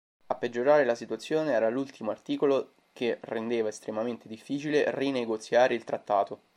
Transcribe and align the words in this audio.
A 0.25 0.33
peggiorare 0.35 0.83
la 0.83 0.95
situazione 0.95 1.51
era 1.51 1.69
l'ultimo 1.69 2.09
articolo 2.09 2.73
che 2.91 3.19
rendeva 3.21 3.67
estremamente 3.67 4.27
difficile 4.27 4.85
rinegoziare 4.87 5.75
il 5.75 5.83
trattato. 5.83 6.39